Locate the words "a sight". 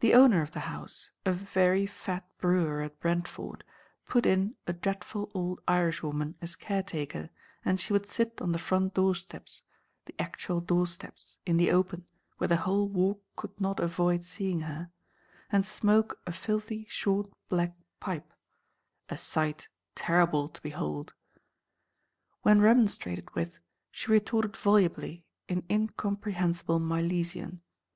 19.08-19.68